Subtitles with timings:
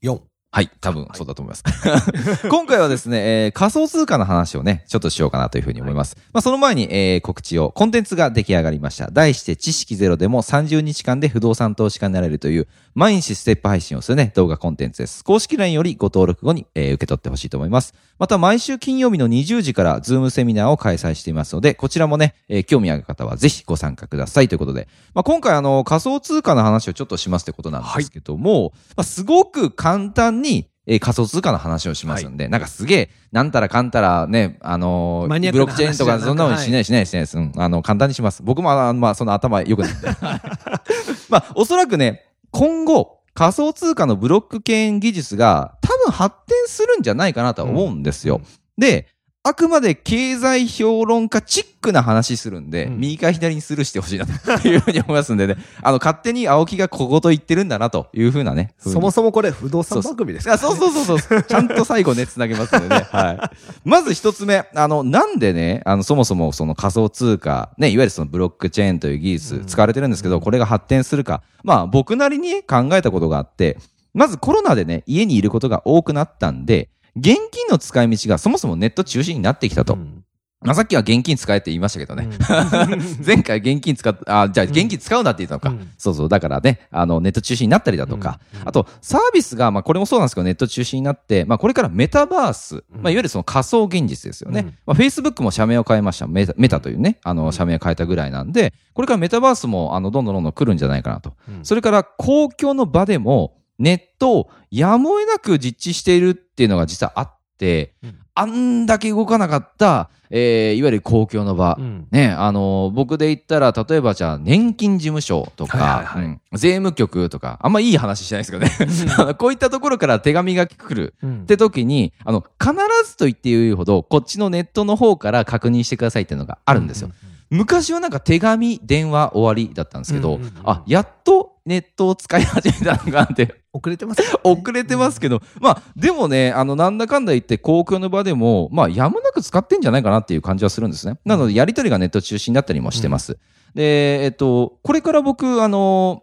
[0.00, 1.62] 用はい、多分そうだと思います。
[2.50, 6.16] 今回はですね、えー仮想通貨の話をね、ちょっとしようかなというふうに思います。
[6.32, 9.12] まあ、その前に、えー告知を、コンテンツが出来上がりました。
[9.12, 15.22] 題して、知識ゼロでも30日間で不動産投資家になれるという、毎日ステップ配信をするね、動画コンテンツです。
[15.22, 17.94] 公式 LINE よりご登録後に、えー受け取ってほしいと思います。
[18.18, 30.39] また、毎週金曜日の20時から、ズームセミナーを開催していますので、こちらもね、えー興味ある方はぜひご参加くださいということで、まあ、今回、あの、仮想通貨の話をちょっとしますってことなんですけども、まあ、すごく簡単に、
[30.86, 37.38] えー仮想通貨の話をしますんで、なんかすげえ、なんたらかんたらね、あのーブロックチェーンとかそんなのしないしないしないです。
[37.38, 38.42] うんあの、簡単にします。
[38.42, 40.08] 僕も、あのまあ、その頭良くないんで。
[41.28, 48.40] まあ、おそらくね、今後、仮想通貨のブロックチェーン技術が多分発展するんじゃないかなとは思うんですよ。
[48.76, 49.06] で、
[49.42, 58.74] あくまで経済評論家チックな話するんで、うん右か左にスルーしてほしいなというふうに思いますんでね、あの、勝手に青木が小言言ってるんだなというふうなね。
[58.78, 60.52] そもそもこれ不動産番組ですか？
[60.54, 61.42] あそうそうそうそう。
[61.48, 63.06] ちゃんと最後ね、つなげますのでね。
[63.10, 63.56] はい。
[63.88, 71.42] まず一つ目、あの、なんでね、あの、そもそもその仮想通貨、ね、いわゆるそのブロックチェーンという技術使われてるんですけど、これが発展するか。
[71.64, 73.78] まあ、僕なりに考えたことがあって、
[74.12, 79.94] まずコロナでね、家にいることが多くなったんで、現金の使い道がそもそもネット中心になってきたと。
[79.94, 80.24] うん
[80.62, 82.28] まあ、さっきは現金使えって言いましたけどね。
[83.24, 85.70] 前回現金使っ、あ、じゃあ現金使うなって言ったのか。
[85.70, 86.28] うんそうそう。
[86.28, 94.60] だからね、あの、ネット中心になったりだとか、あと、サービスが、まあ、これもそうなんですけど、ネット中心になって、まあ、これからメタバース、まあ、いわゆるその仮想現実ですよね。
[94.60, 96.26] うんまあ、Facebook も社名を変えました。
[96.26, 101.32] メタメタというね、あの、社名を変えたぐらいなんで、これからメタバースも、あの、どんどんどんどん来るんじゃないかなと。
[101.48, 112.08] うんそれから、公共の場でも、ネットをやむを得なく実地しているっていうのが実はあって、うんあんだけ動かなかった、えー、いわゆる公共の場、うん。
[112.10, 116.24] ね、あの僕で言ったら、例えばじゃあ、年金事務所とか、はいはいはい。
[116.24, 118.70] うん税務局とか、あんまいい話しないですけどね。
[119.38, 121.14] こういったところから手紙が来る。
[121.22, 121.42] うん。
[121.42, 122.74] って時に、あの、必
[123.04, 127.10] ずと言っていいほど、こっちのネットの方から確認してくださいっていうのがあるんですよ。。
[127.50, 130.52] 昔はなんか手紙、電話終わりだったんですけど、うんうんうん。
[130.64, 141.18] あ、やっとネットを使い始めたのかなって遅れてますよね 遅れてますけど、まあ、でもね、あの、なんだかんだ言って公共の場でも、まあ、やむなく使ってんじゃないかなっていう感じはするんですね。
[141.24, 143.38] なので、やりとりがネット中心だったりもしてます。
[143.74, 146.22] で、えっと、これから僕、あの、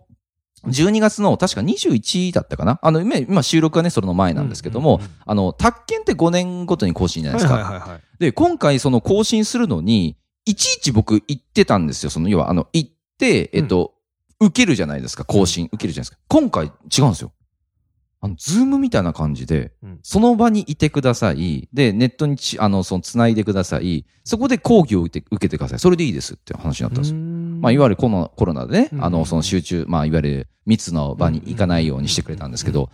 [0.66, 2.80] 12月の確か21だったかな？
[2.81, 7.56] あの、今今収録はね、それの前なんですけども、うんうんうんあの、宅建って5年ごとに更新じゃないですか。
[7.56, 8.02] はいはいはいはい。
[8.19, 12.09] で、今回その更新するのに、いちいち僕行ってたんですよ。
[12.09, 13.94] その、要は、あの、行って、えっと、
[14.40, 15.25] 受けるじゃないですか。
[15.25, 16.18] 更新、受けるじゃないですか。
[16.28, 17.31] 今回違うんですよ。
[18.19, 21.67] あの、ズームみたいな感じで、うんその場にいてください。
[21.73, 24.05] で、ネットにち、あの、その、繋いでください。
[24.23, 25.79] そこで講義を受けてください。
[25.79, 27.19] それでいいですって話になったんですよ。
[27.61, 32.89] まあ、いわゆるコロナコロナでね、うんあの、その集中、まあ、いわゆる密の場に行かないようにしてくれたんですけど、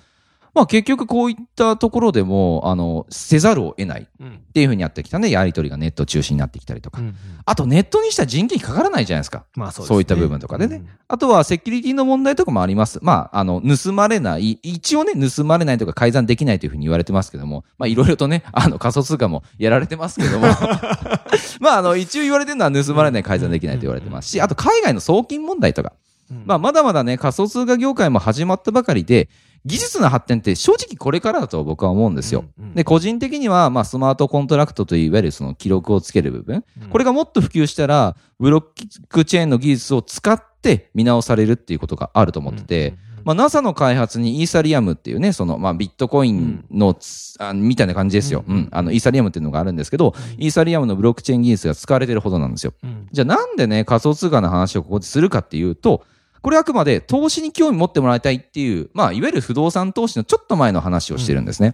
[0.54, 4.08] まあ、結局こういったところでも、あの、せざるを得ない。
[4.20, 7.00] うんっていうふうにやってきたね、やりとりがネット中心になってきたりとか。
[7.02, 7.16] うんうん
[7.46, 9.44] あとネットにしたら人件費かからないじゃないですか。
[9.56, 10.84] まあそうですねそういった部分とかでね。
[11.10, 13.00] あとはセキュリティの問題とかもあります。
[13.02, 20.48] まあ、あの、盗まれない、一応ね、盗まれないとか改ざんできないというふうに言われてますけども、まあ、いろいろとね、あの、仮想通貨もやられてますけども、
[21.60, 25.94] まあ、あの、一応言われてるのは盗まれない、改ざんできないと言われてますし、あと海外の送金問題とか、
[26.32, 29.30] うんまあ、まだまだね、仮想通貨業界も始まったばかりで、
[29.66, 32.46] 技術の発展って正直これからだと僕は思うんですよ。
[32.60, 38.64] うんうんで、個人的には、まあ、スマートコントラクトといわゆるその記録をつける部分、うんこれがもっと普及したら、ブロッ
[39.10, 48.44] クチェーンの技術を使って見直されるっていうことがあると思ってて、まあ、NASA の開発にイーサリアムっていうね、その、まあ、ビットコインのつ、あみたいな感じですよ。
[48.48, 48.68] ううんん。
[48.72, 52.74] あの、イーサリアムっていうのがあるんですけど、イーサリアムのブロックチェーン技術が使われてるほどなんですよ。
[52.84, 56.04] うんじゃあなんでね、仮想通貨の話をここでするかっていうと、
[56.44, 61.74] これあくまで投資に興味持ってもらいたいっていう、まあ、いわゆる不動産投資のちょっと前の話をしてるんですね。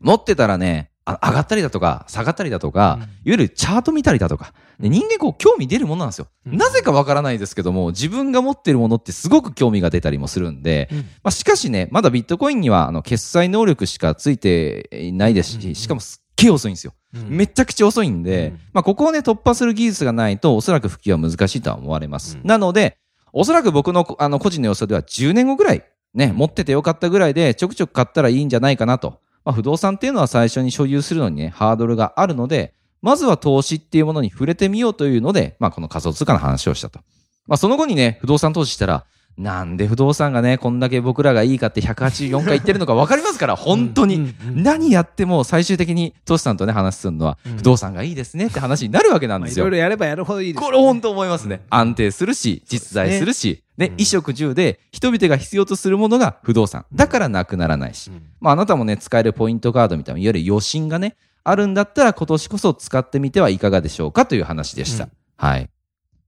[0.00, 6.26] 持ってたらね、あ上がったりだとか、下がったりだとか、うんいわゆるチャート見たりだとか、で人間こう興味出るものなんですよ。
[6.46, 16.94] うんなぜかわからないですけども、自分が持ってるものってすごく興味が出たりもするんで、うんまあ、しかしね、まだビットコインにはあの決済能力しかついていないですうんうんし、しかもすっげえ遅いんですよ。
[17.14, 22.38] うんめちゃくちゃ遅いんで、うんまあ、ここをね、突破する技術がないと、おそらく普及は難しいとは思われます。
[22.40, 22.98] うんなので、
[23.32, 25.84] おそらく僕のあの個人の予想では10年後ぐらい
[26.14, 29.20] ね、持っててよかったぐらいで、ちょくちょく買ったらいいんじゃないかなと。
[29.44, 37.00] まあ、不動産っていうのは最初に所有するのにね、ハードルがあるので、まずは投資っていうものに触れてみようというので、まあ、この仮想通貨の話をしたと。
[37.46, 39.04] まあ、その後にね、不動産投資したら、
[39.38, 44.16] なんで不動産がね、こんだけ僕らがいいかって184回言ってるのか分かりますから、本当に。
[44.16, 49.78] うんうんうん何やっても最終的にトシさんとね、話するのは、うん不動産がいいですねって話になるわけなんですよまあいろい。
[49.80, 50.76] ろやればやるほどいいですよね。
[50.76, 51.62] これ本当思いますね。
[51.70, 56.84] 安定するし、実在するし、ね、うん衣食住で人々が必要とするものが不動産。
[56.92, 58.10] だからなくならないし。
[58.10, 65.04] うんまああなたもね、使えるポイントカードみたいな、いわゆる余震がね、あるんだったら今年こそ使ってみてはいかがでしょうかという話でした。
[65.04, 65.68] うんはい。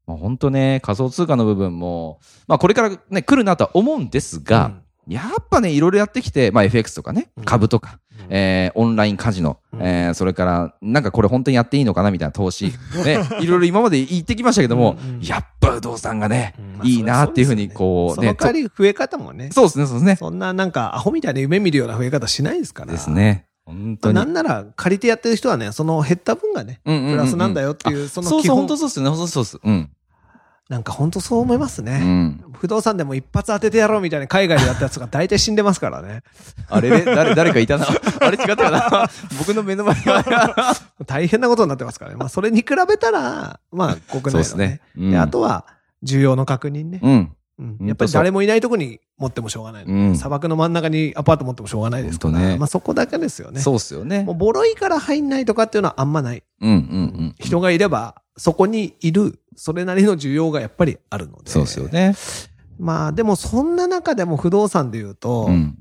[0.07, 4.73] まあ本当ね、仮想通貨の部分も、まあこれからね、来るなとは思うんですが、
[5.07, 12.73] やっぱね、いろいろやってきて、まあ FX とかねう、ん株とか、うんえーオンラインカジノ、うんえーそれから、なんかこれ本当にやっていいのかなみたいな投資、
[13.05, 20.17] ね、いろいろ今まで言ってきましたけども、うんうんやっぱ不動産がね、うんいいなっていうふうにこうねその、代わり増え方もね、そうですね、そうですね。
[20.17, 22.93] そんななんかアホみたいな夢見るような増え方しないですから。
[22.93, 23.11] です。
[23.11, 23.47] ね。
[23.67, 24.15] 本当に。
[24.15, 29.59] なんなら借りてやってる人はね、その減った分がね、うんうんうんうんプラスなんだよっていう、そのそうそう、基本本当そうですね、本当そうです。
[29.63, 29.91] うん。
[30.69, 31.99] なんか本当そう思いますうね。
[31.99, 32.45] ん。
[32.55, 36.23] 不動産でも一発当ててやろうみたいな海外でやったやつが大体死んでますからね。
[36.69, 37.87] あれね、誰、誰かいたな。
[38.21, 39.11] あれ違ったかな。
[39.39, 40.75] 僕の目の前が。
[41.07, 42.17] 大変なことになってますからね。
[42.17, 44.31] まあそれに比べたら、まあ国内のね。
[44.31, 44.81] そうですね。
[44.97, 45.67] うんであとは、
[46.03, 47.01] 需要の確認ね。
[47.03, 47.33] うん。
[47.59, 53.61] うんやっぱり誰もいないとこに持ってもしょうがないうん砂漠の真ん中にアパート持ってもしょうがないですから、ねまあそこだけですよね。
[53.61, 54.35] そうっすよねもう。
[54.35, 56.43] ボロいから入んないとかっていうのはあんまない。
[56.61, 56.79] うんうんう
[57.27, 57.35] ん。
[57.39, 61.51] 人がいれば、そこにいる、それなりの需要がやっぱりあるので。
[61.51, 61.89] そうですよ。
[61.89, 62.15] ね。
[62.79, 65.79] まあでもそんな中でも不動産で言うと、うん。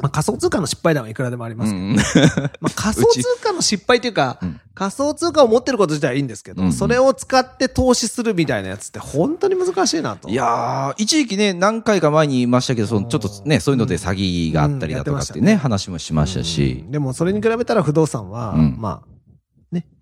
[0.00, 1.96] まあ仮想通貨の失敗談はいくらでもありますけど、うん
[2.60, 10.28] まあ仮想通貨の失敗というか、 うん仮想通貨を持ってること自体はいいんですけど、うんうんそれを使って投資するみたいなやつって本当に難しいなと。
[10.28, 16.92] いやー、一時期ね、何回か前に言いましたけど、そのちょっとね、そういうので詐欺があったりだとかってね、ね話もしましたしうん。
[16.92, 19.17] でもそれに比べたら不動産は、うんまあ、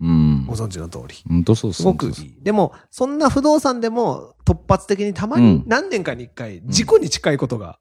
[0.00, 0.54] うんご。
[0.54, 1.14] 存知の通り。
[1.28, 2.34] 本当そうすごくいい。
[2.42, 7.78] でも、そんな不動産でも突発的にたまうんに何年かに一回、事故に近いことが。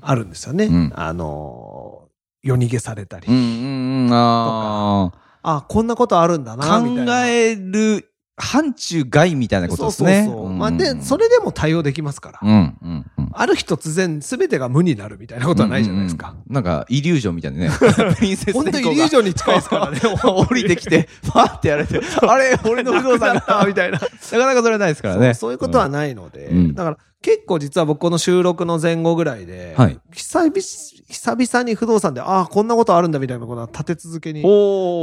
[0.00, 0.64] あるんですよね。
[0.66, 3.28] うんあのー、夜逃げされたり。
[3.28, 4.10] うんうんうん。
[4.12, 5.12] あ
[5.42, 6.56] あ、こんなことあるんだあ。
[6.56, 7.26] な、考みたいな。
[7.28, 10.24] える範疇外みたいなことですね。
[10.24, 10.56] そうそうそう。
[10.56, 12.40] まあ、で、それでも対応できますから。
[12.42, 13.06] うん。
[13.36, 16.28] ある日突然全てが無になるみたいなことはないじゃないですか。
[16.28, 16.54] うんうんうん。
[16.54, 17.70] なんか、イリュージョンみたいなね。
[18.16, 20.00] プリンセス本当イリュージョンに近いですからね。
[20.24, 23.98] 降りてきて、ファーってやられて、 あれ、俺の不動産が、みたいな。
[23.98, 24.06] なか
[24.46, 25.34] なかそれはないですからね。
[25.34, 34.42] そういうことはないので、うんだから結構実は僕この収録の前後ぐらいで、はい久々久々に不動産で、ああ、こんなことあるんだみたいなことが立て続けに。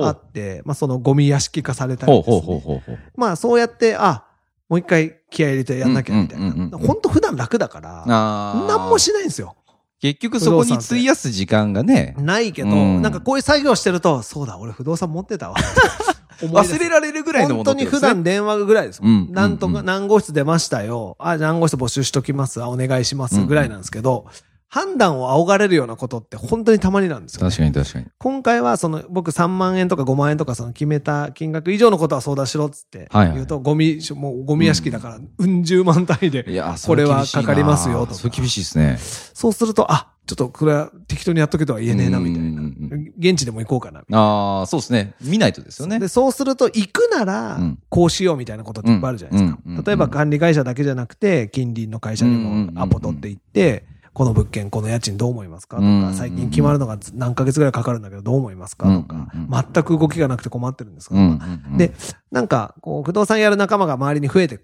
[0.04, 2.40] あって、まあそのゴミ屋敷化されたりです、ね。
[2.40, 3.00] ほうほうほうほうほう。
[3.16, 4.24] まあそうやって、あ
[4.72, 6.46] もう一回気合い入れてやんなきゃみたいな。
[6.46, 9.58] うんうんうんうん本当普段楽だから、何もしないんですよ。
[10.00, 15.58] 結局そこに費やす時間がね、ないけど、うんなんかこういう作業してると、そうだ、俺不動産持ってたわ。
[16.40, 19.12] 忘れられるぐらいのも本当にのってことですね普段電話ぐらいですもん。
[19.12, 21.18] うんなんとか、うんうん何号室出ましたよ。
[21.20, 22.64] あ、何号室募集しときます。
[22.64, 23.46] あ、お願いします。
[23.46, 24.26] ぐらいなんですけど、
[24.74, 27.50] 判断を仰がれるようなことって本当にたまになんですよ、ね。
[27.50, 28.06] 確かに確かに。
[28.18, 36.46] 今回はその僕3万円とか5万円とかその決めた金額以上のことは相談しろっつってはいはい言うと、ゴミ、もうゴミ屋敷だから、うん十万単位で。
[36.86, 38.98] これはかかりますよとかそれ厳しいですね。
[38.98, 42.62] そうすると、あ、ちょっとこれは適当にやっとけとは言えねえな、みたいな。
[43.20, 45.16] 現地でも行こうかな、みたいなああ、そうですね。
[45.20, 46.00] 見ないとですよね。
[46.00, 49.84] で、そうすると、行くならうん、こうしようみたいなことっていっぱいあるじゃないですか。
[49.86, 55.78] 例えば管理会社だけじゃなくて、近隣の会社にもアポ取って行って、この物件、この家賃どう思いますか？
[55.78, 58.88] とか、最近決まるのが何ヶ月ぐらいかかるんだけどどう思いますか？
[58.88, 61.16] とか全く動きがなくて困ってるんですか？
[61.16, 61.78] うんとか。
[61.78, 61.94] で、
[62.30, 64.60] なんか、こう、不動産やる仲間が周りに増えてい。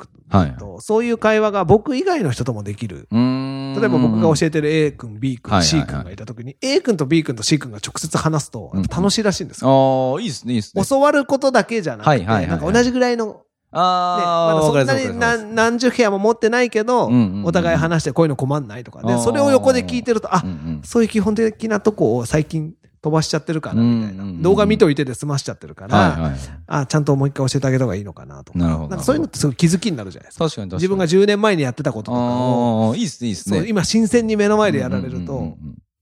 [0.59, 3.07] と、そういう会話が僕以外の人ともできる。
[3.11, 10.13] 例えば僕が教えてる A 君、B 君、C 君がいたときに、A 君と B 君と C 君が直接話すと、楽しいらしいんですよ。
[10.13, 10.83] ああ、いいですね、いいですね。
[10.85, 13.33] 教わることだけじゃなくて、なんか同じぐらいのね、
[13.79, 17.09] ああ、まだそんなに何何十部屋も持ってないけど、
[17.43, 19.19] お互い話してこういうの困んないとかで、あー。
[19.19, 20.43] それを横で聞いてると、あ、
[20.83, 26.33] そういう基本的なとこを最近飛ばしちゃってるかな、みたいな、動画見といてで済ましちゃってるから。
[26.67, 28.59] あ、ちゃんともう一回教えてあげた方がいいのかなとか。
[28.59, 28.95] なるほど。
[28.95, 30.45] んかそういうのってすごい気づきになるじゃないですか。
[30.45, 30.81] 確かに確かに。
[30.81, 33.65] 自分が10年前にやってたこととかを、いいですね、いいですね。
[33.67, 35.57] 今新鮮に目の前でやられると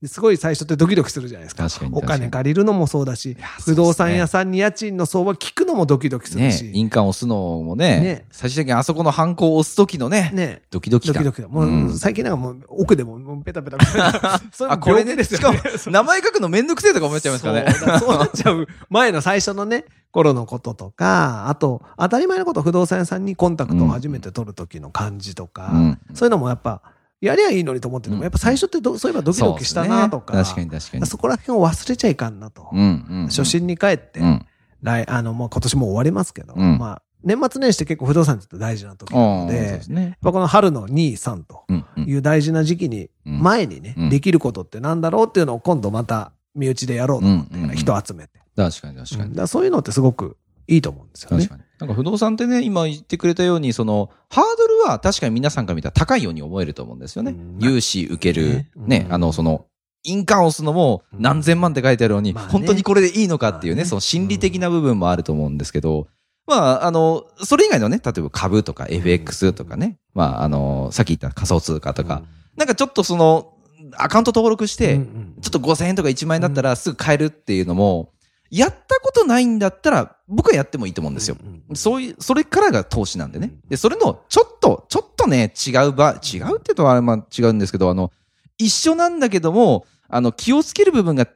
[0.07, 1.67] すごい最初ってドキドキするじゃないですか。
[1.67, 6.71] 確かにお金借りるのもそうだし不動産屋さんに家賃の相場聞くのもドキドキするねし。
[6.73, 11.15] 印鑑押すのもね、ね最終的にあそこのハンコを押す時のね、ねドキドキ感。
[11.15, 11.47] ドキドキだ。
[11.47, 14.41] もう、うん最近なんかもう奥でももうペタペタペタ。
[14.71, 17.71] あ、これね、病気ですしかもよね。、名前書くのめんどくせえとか思っちゃいますからね。
[17.99, 26.81] そうなっちゃう前の最初のね、頃のこととか、あと、当たり前のこと、不動産屋さんにコンタクトを初めて取る時の感じとか、うんそういうのもやっぱ、
[27.25, 31.05] やりゃいいのにと思ってても、うんやっぱ最初ってどそういえばドキドキしたなとか、ね確かに確かに。
[31.05, 32.69] そこら辺を忘れちゃいかんなと。
[32.71, 33.27] うんうんうん。
[33.27, 34.45] 初心に帰って、うん。
[34.81, 40.17] 来、あの、もう今年も終わりますけど、うんまあ、年末年始って結構不動産って大事な時なのそうで、ですね。
[40.23, 41.65] この春の2、3と
[42.01, 48.39] いう大事な時期に、うん前にね、うんできることってなんだろうっていうのを今度また身内でやろうと思って、人集めて。
[48.55, 51.49] 確かに確かにそういうのってすごくいいと思うんですよね確。
[51.49, 51.63] かに。
[51.79, 57.31] なんか不動産ってね、今言ってくれたように、その、ハードルは確かに皆さんから見たら高いように思えると思うんですよね。
[57.31, 59.65] うん融資受けるね、あの、その、
[60.03, 66.07] 印鑑を押すのも何千万って書いてあるのに、本当にこれでいいのかっていうね、その心理的な部分もあると思うんですけど、
[66.47, 72.21] まあ、あの、それ以外のね、例えば株とか FX とかね、まあ、あの、さっき言った仮想通貨とか、
[72.55, 73.53] なんかちょっとその、
[73.97, 78.11] アカウント登録しうん、て、ちょっと5000円とか1万円だったらすぐ買えるっていうのも、
[78.51, 81.37] やったことないんだったら、僕はやってもいいと思うんですよ。
[81.73, 83.53] そういう、それからが投資なんでね。
[83.67, 88.11] で、それの、ちょっと、ちょっとね、違う場、違うってとは、まあ違うんですけど、あの、
[88.57, 91.31] 一緒なんだけども、あの、気をつける部分が、ち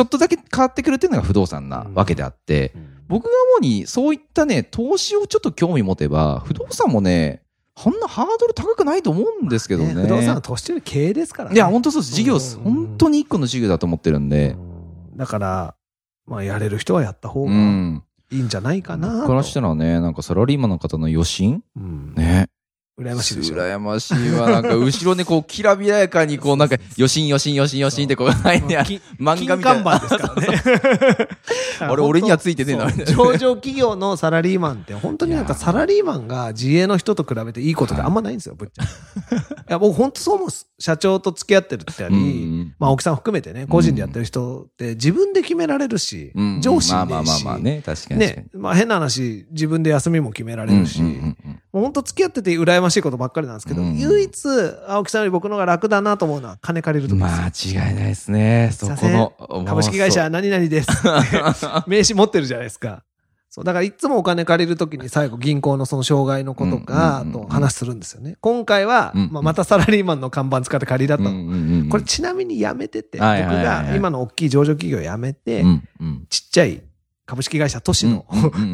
[0.00, 2.72] ょっとだけ変わってくるっていうのが不動産なわけであって、
[3.08, 7.42] 僕が思うに、そういったね、投資をちょっと興味持てば、不動産もね、
[7.74, 9.94] こんなハードル高くないと思うんですけどね。
[9.94, 11.56] 不動産は投資とい経営ですからね。
[11.56, 12.14] いや、本当そうです。
[12.14, 12.56] 事業です。
[12.56, 14.50] うん本当に一個の事業だと思ってるんで。
[14.50, 15.74] うんだから、
[16.26, 18.04] まあ、やれる人はやった方うがん。
[18.30, 19.14] いいんじゃないかなと。
[19.18, 21.62] 僕からしたらね、なんかサラリーマンの方の余震？
[21.76, 22.48] うんね。
[22.98, 23.56] 羨ましいでしょ。
[23.56, 24.50] 羨ましいわ。
[24.50, 29.56] なんか後ろにこう、きらびやかにこう、なんか、余震余震余震余震ってこう、 ない漫画みたいな。
[29.56, 31.28] 金看板ですからね。
[31.80, 39.36] あれ俺にはついてねえな上場企業のサラリーマンって、本当になんかサラリーマンが自営の人と比べていいことってあんまないんですよ、ぶっちゃけ。
[39.36, 40.48] いや、僕本当そう思う。
[40.78, 48.20] 社長と付き合ってるってあり、うんまあ、青木さん含めてね、個人でやってる人って自分で決められるし、うん上司にまあまあまあまあね、確かに。
[48.20, 51.00] ね、まあ変な話、自分で休みも決められるし、
[51.72, 54.30] もう本当付き合ってて羨ましいことばっかりなんですけど、うん唯一、
[54.86, 57.74] 青木さんより僕の方が楽だなと思うのは金借りるときです。
[57.74, 58.70] 間違いないですね。
[58.72, 59.64] そこの。
[59.64, 60.88] 株式会社何々です。
[61.88, 63.02] 名刺持ってるじゃないですか。
[63.48, 63.64] そう。
[63.64, 68.36] だからいつもお金借りるときに最後銀行のその障害のことかと話するんですよね。
[68.40, 71.88] 今回は、うんまあ、またサラリーマンの看板使って借りだったの。
[71.90, 75.64] これちなみにやめてて、僕が今の大きい上場企業辞めて、
[76.28, 76.82] ちっちゃい
[77.26, 78.24] 株式会社都市の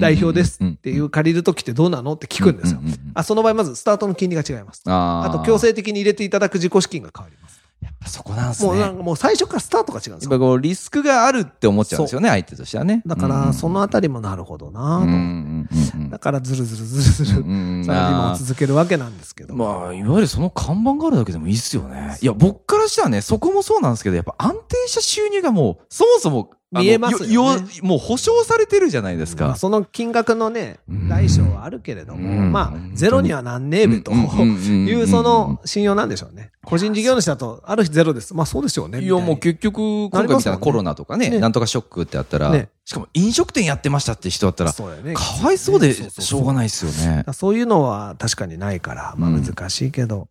[0.00, 2.80] 代表ですっていう借りるときってどうなのって聞くんですよ。
[3.14, 4.82] あ、その場合まずスタートの金利が違います。
[4.86, 7.58] あと強制的に入れていただく自己資金が変わります。
[7.80, 8.68] やっぱそこなんですね。
[8.70, 10.32] もうなんかもう最初からスタートが違うんですよ。
[10.32, 13.02] やっぱこう、リスクがあるって思っちゃうんですよね、相手としてはね。
[13.06, 16.10] だからそのあたりもなるほどなと。
[16.10, 19.54] だからずるずるずるずるサラリーマンを続けるわけなんですけど。
[19.54, 22.18] まあ、いわゆるその看板があるだけでもいいっすよね。
[22.20, 29.46] いや、僕からしたらね、そこもそうなんですけど、やっぱ安定した収入がもう、そもそも、見えますよねよもう保証されてるじゃないですか。
[29.46, 36.50] まあその金額のねうん、大小はあるけれども、うんまあ、ゼロにはなんねえべとうんうんうんうんいうその信用なんでしょうね。
[36.64, 38.34] 個人事業主だと、ある日ゼロです。
[38.34, 39.00] まあそうでしょうね。
[39.00, 44.72] いや、もう結局、今回みたいなコロナとかね、ねなんとかショックってあったら、ねしかも飲食店やってましたって人だったら、
[45.02, 45.14] ね。
[45.14, 47.24] かわいそうでしょうがないですよね。
[47.32, 50.28] そういうのは確かにないから、まあうん難しいけど。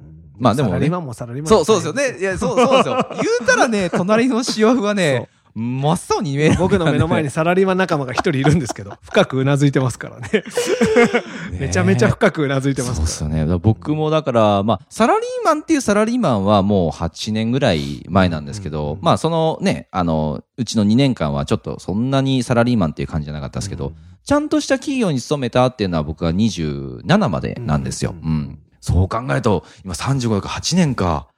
[0.00, 2.20] うんまあでもねサラリーマンもサラリーマンそう、そうですよね。
[2.20, 3.08] いや、そう、そうですよ。
[3.12, 6.56] 言うたらね、隣のシワフはね、 真っ青に見える。
[6.58, 10.28] 僕の目の前にサラリーマン仲間が一人いるんですけど、 深くうなずいてますからね。
[11.52, 13.06] めちゃめちゃ深くうなずいてますから。
[13.06, 13.58] そうですよね。
[13.58, 23.92] 僕もだから、まあ、サラリーマンっていうサラリーマンはもう8年ぐらい前なんですけど、うんまあ、そのね、あの、うちの2年間はちょっとそんなにサラリーマンっていう感じじゃなかったですけど、
[24.24, 28.14] ちゃんとした企業に勤めたっていうのは僕は27までなんですよ。
[28.22, 28.58] ううんん。
[28.80, 31.28] そう考えると、今35か8年か。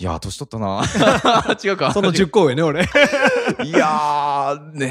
[0.00, 0.82] いやー、年取ったな
[1.62, 1.92] 違うか。
[1.92, 2.84] その10個上ね、俺。
[3.64, 4.88] いやー、ね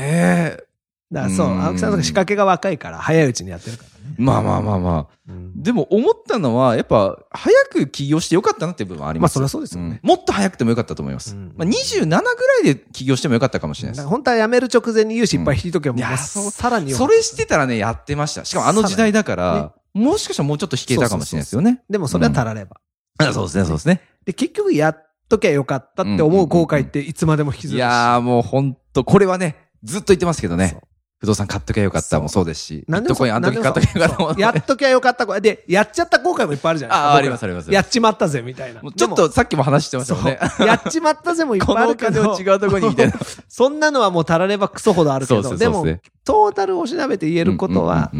[0.60, 0.64] え。
[1.12, 4.16] だからそう、うん青木さんとか仕掛けが若いから、早いうちにやってるからね。
[4.20, 5.08] まあまあまあまあ。
[5.28, 9.40] うんでも思ったのは、やっぱ、早く起業してよかったなっていう部分はあります。
[9.40, 11.34] まあそりゃそうですよねんもっと早くてもよかったと思います。
[11.36, 12.24] うんまあ、27ぐら
[12.62, 14.08] いで起業してもよかったかもしれないです。
[14.08, 16.18] 本当は辞める直前に融資いっぱい引いとけば、もう
[16.52, 18.46] さらによそれしてたらね、やってました。
[18.46, 21.82] しかもあの時代だから、さもしかしたらもうちょっと引けたかもしれないですよね。
[21.90, 22.78] でもそれは足られば。
[23.20, 24.02] あそうですね、そうですね。
[24.26, 27.76] で、結局やっときゃよかったって思う後悔っていつまでも引きずるし。
[27.76, 30.80] いやーもうほんと、これはね、ずっと言ってますけどね。
[31.20, 35.42] 不動産買っときゃよかったもそうですし、ビ何でもそうットコインあの時買っときゃよかったもやっときゃよかった後。
[35.42, 37.10] で、やっちゃった後悔もいっぱいあるじゃないですか。
[37.10, 37.70] ああ、あります、あります。
[37.70, 38.80] やっちまったぜ、みたいな。
[38.80, 40.40] ちょっとさっきも話してましたもんね。
[40.60, 42.40] やっちまったぜもいっぱいあるけど。
[42.40, 43.16] 違うところにみたいな。
[43.50, 45.86] そんなのはもうたらればクソほどあるけど、でも
[46.24, 48.14] トータルを調べて言えることは、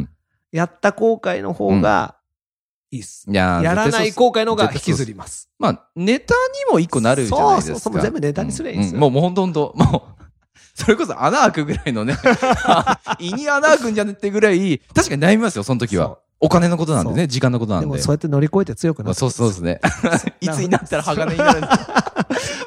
[0.52, 2.18] やった後悔の方が
[2.92, 3.26] いいっす。
[3.30, 5.50] やーやらない後悔の方が引きずります。
[5.60, 6.34] まあ、ネタ
[6.68, 7.80] にも一個なるじゃないですか。
[7.80, 10.24] そうそうそう全部ネタにすりゃいいんですようもう、もうほんとほんと、もう、
[10.74, 12.16] それこそ穴開くぐらいのね、
[13.20, 16.18] 胃に穴開くんじゃねってぐらい、確かに悩みますよ、その時は。
[16.42, 17.86] お金のことなんでね、時間のことなんで。
[17.86, 19.82] でもそうやって乗り越えて強くなまあってそうそうですね。
[20.40, 22.09] いつになったら鋼になるんだ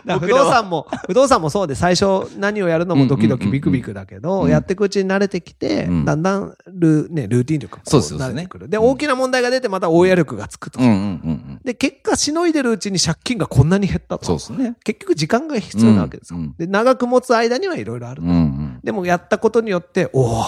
[0.20, 8.68] 不動産も、不動産もそうで、最初何をやるのもドキドキビクビクだけど、うんやっていくうちに慣れてきて、うんだんだんル,、ね、ルーティン力がこそうですよね慣れてくる。
[8.68, 10.80] で、うん大きな問題が出てまた大家力がつくと。
[11.64, 14.24] で、結果、しのいでるうちに借金がこんなに減ったと。
[14.24, 14.76] そうですね。
[14.84, 16.40] 結局、時間が必要なわけですよ。
[16.58, 18.28] で、長く持つ間にはいろいろあるうん。
[18.28, 18.80] うん。
[18.82, 20.44] でも、やったことによって、おお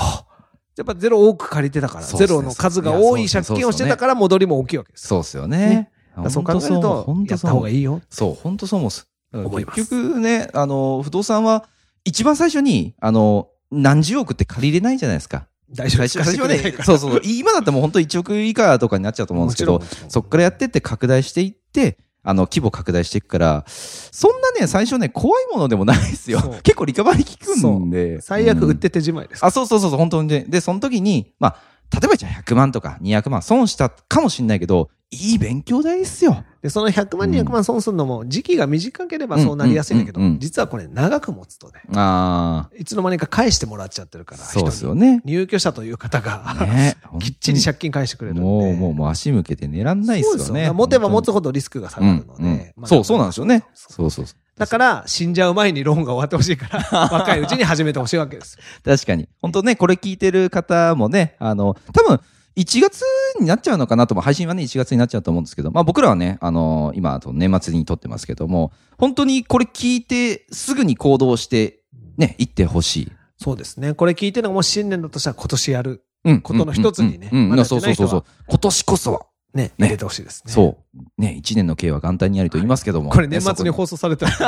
[0.76, 5.06] やっぱゼロ多く借りてたから、ゼロの数が多い借金をしてたから戻りも大きいわけです。
[5.06, 5.90] そうですよね
[6.28, 7.76] そう考えると、やった方がい。
[7.76, 8.00] いいよ。
[8.10, 8.90] そう、本当そう思う。
[9.34, 11.64] 思います結局ね、あの、不動産は、
[12.04, 15.46] 一番最初に、あの、何十億って借りれないじゃないですか。
[15.70, 17.20] 大丈夫最初はね、そうそう。
[17.24, 26.40] 今だってもう本当1億以下とかになっちゃうと思うんですけど、そっからやってって拡大していって、あの、規模拡大していくから、そんなね、最初ね、怖いものでもないですよ。
[26.62, 28.20] 結構リカバリー効くんで。
[28.20, 29.44] 最悪売っうんて手じまいです。
[29.44, 30.44] あ、そうそうそうそう、本当にね。
[30.48, 31.56] で、その時に、まあ、
[31.92, 36.44] 例えばじゃあ100万とか200万損したかもしれないけど、いい勉強代ですよ。
[36.62, 45.20] で、その100万、200万損するのも、時期が短ければそうなりやすいんだけど実はこれ長く持つとね、あいつの間にか返してもらっちゃってるから、あ、そうですよね。
[45.24, 46.96] 入居者という方が、ね。
[47.20, 48.42] きっちり借金返してくれるんで。
[48.42, 50.44] もう、もう、もう足向けて寝らんないですよね。
[50.44, 52.72] そうです持てば持つほどリスクが下がるので。
[52.76, 53.64] まあそう、そうなんですよね。
[53.74, 54.36] そうそうそう。
[54.56, 58.56] だから、死んじゃう前にローンが終わってほしいから、 若いうちに始めてほしいわけです。
[58.84, 59.28] 確かに。
[59.42, 62.20] 本当ね、これ聞いてる方もね、あの、多分、
[62.56, 63.02] 1月
[63.40, 71.80] になっちゃうのかなとも、配信はね、1月になっちゃうと思うんですけど、まあ僕らはね、あの今、あと年末に撮ってますけども、本当にこれ聞いて、すぐに行動して、
[72.16, 73.12] ね、行ってほしい。
[73.38, 73.94] そうですね。
[73.94, 76.04] これ聞いてるのがもし新年だとしたら今年やる。
[76.24, 76.40] うん。
[76.40, 78.24] ことの一つにねうん、うんまだやそうそうそうそう。
[78.48, 80.52] 今年こそは、ね、入れてほしいですね。
[80.52, 81.20] そう。
[81.22, 83.10] ね、1年の計は元旦にありと言いますけども。
[83.10, 84.32] これ年末にね放送されたこ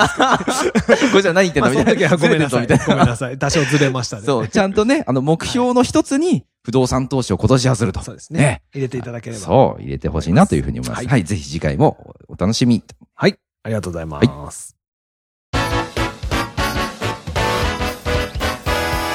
[1.12, 2.08] これじゃ何言ってんまあのみたいな。
[2.08, 2.66] その時はごめんなさい。
[2.66, 3.38] ごめんなさい。
[3.38, 4.24] 多少ずれましたね。
[4.24, 8.02] そう、ちゃんとね、あの、目標の一つに、不動産投資を今年はすると。
[8.02, 8.62] そうですね。
[8.74, 9.42] 入れていただければ。
[9.42, 10.98] そう、入れてほしいなというふうに思います。
[10.98, 12.82] はいはい、ぜひ次回もお楽しみ。
[13.14, 13.38] はい。
[13.62, 14.76] ありがとうございます。